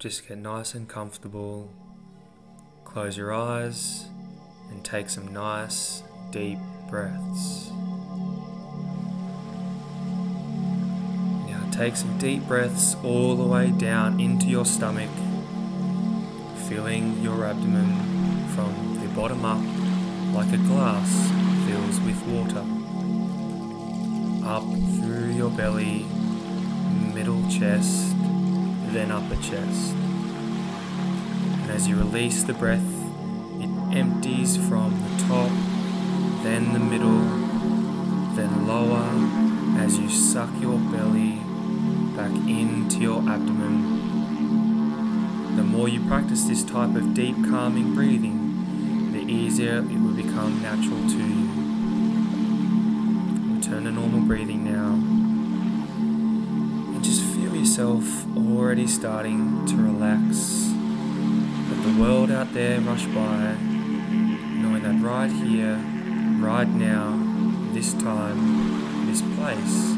[0.00, 1.70] just get nice and comfortable.
[2.84, 4.06] Close your eyes
[4.70, 7.70] and take some nice, deep breaths.
[11.46, 15.10] Now take some deep breaths all the way down into your stomach,
[16.66, 19.60] filling your abdomen from the bottom up
[20.34, 21.30] like a glass
[21.68, 22.64] fills with water.
[24.48, 24.64] Up
[24.98, 26.06] through your belly,
[27.14, 28.16] middle chest,
[28.92, 29.94] then upper chest.
[29.94, 32.82] And as you release the breath,
[33.60, 35.50] it empties from the top,
[36.42, 37.20] then the middle,
[38.34, 39.06] then lower
[39.80, 41.38] as you suck your belly
[42.16, 43.98] back into your abdomen.
[45.56, 50.60] The more you practice this type of deep calming breathing, the easier it will become
[50.62, 51.48] natural to you.
[53.54, 55.19] Return to normal breathing now.
[57.60, 60.72] Yourself already starting to relax.
[61.68, 65.76] Let the world out there rush by, knowing that right here,
[66.38, 67.20] right now,
[67.74, 69.92] this time, this place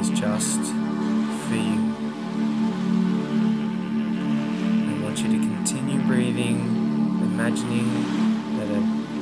[0.00, 1.94] is just for you.
[4.90, 6.58] I want you to continue breathing,
[7.22, 8.80] imagining that a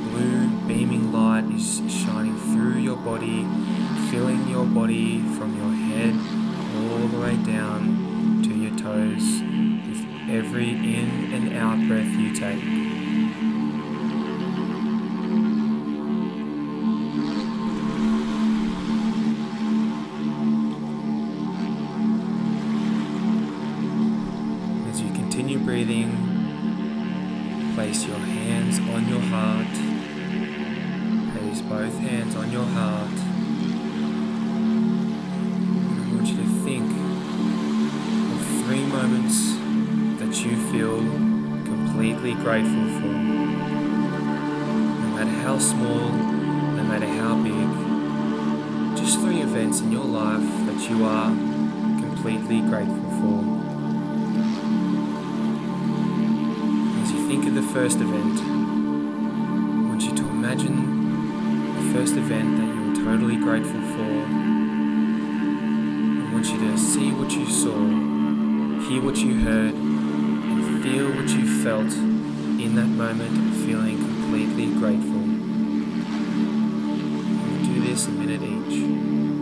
[0.09, 3.45] blue beaming light is shining through your body,
[4.09, 6.42] filling your body from your head
[7.03, 9.41] all the way down to your toes
[9.89, 12.63] with every in and out breath you take.
[24.89, 26.11] As you continue breathing,
[27.75, 29.75] place your hands on your heart.
[31.37, 33.12] Place both hands on your heart.
[40.73, 43.13] Feel completely grateful for.
[45.03, 50.89] No matter how small, no matter how big, just three events in your life that
[50.89, 51.29] you are
[52.01, 53.43] completely grateful for.
[57.03, 62.57] As you think of the first event, I want you to imagine the first event
[62.57, 64.11] that you were totally grateful for.
[66.19, 67.77] I want you to see what you saw,
[68.89, 69.92] hear what you heard,
[70.83, 75.21] feel what you felt in that moment feeling completely grateful.
[77.47, 79.32] We'll do this a minute each.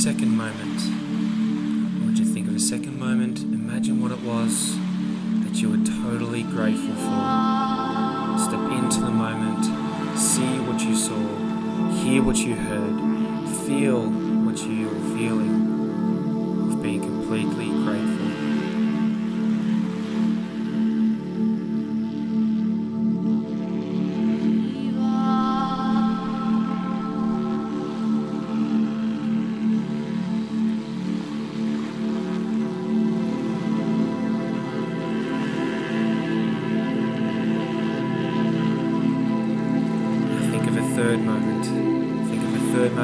[0.00, 4.74] Second moment, I want you to think of a second moment, imagine what it was
[5.44, 8.38] that you were totally grateful for.
[8.38, 9.62] Step into the moment,
[10.18, 11.20] see what you saw,
[12.02, 14.08] hear what you heard, feel
[14.46, 14.88] what you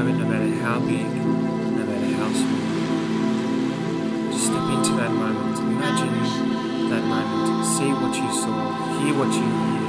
[0.06, 2.62] moment, no matter how big, no matter how small.
[4.30, 5.58] Just step into that moment.
[5.58, 7.66] Imagine that moment.
[7.66, 9.02] See what you saw.
[9.02, 9.85] Hear what you hear.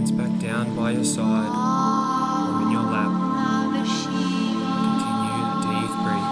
[0.00, 3.12] Hands back down by your side or in your lap.
[4.80, 6.30] Continue to deep breathe.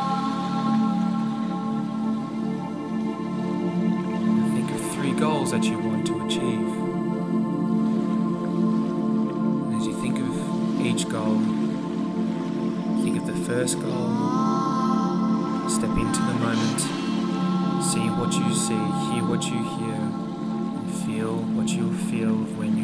[4.54, 6.68] Think of three goals that you want to achieve.
[9.66, 10.30] And as you think of
[10.86, 11.38] each goal,
[13.02, 14.08] think of the first goal.
[15.68, 16.80] Step into the moment.
[17.84, 22.77] See what you see, hear what you hear, and feel what you feel when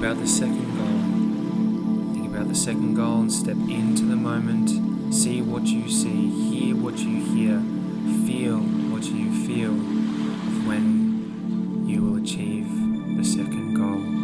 [0.00, 2.14] about the second goal.
[2.14, 5.12] Think about the second goal and step into the moment.
[5.14, 7.60] See what you see, hear what you hear,
[8.26, 8.60] feel
[8.90, 12.66] what you feel of when you will achieve
[13.18, 14.19] the second goal.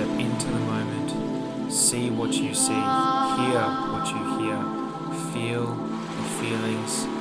[0.00, 3.60] Step into the moment, see what you see, hear
[3.92, 4.56] what you hear,
[5.30, 7.19] feel the feelings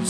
[0.00, 0.06] the